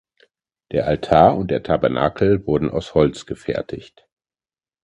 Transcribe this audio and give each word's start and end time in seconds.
Der 0.71 0.87
Altar 0.87 1.37
und 1.37 1.51
der 1.51 1.61
Tabernakel 1.61 2.47
wurden 2.47 2.71
aus 2.71 2.95
Holz 2.95 3.27
gefertigt. 3.27 4.07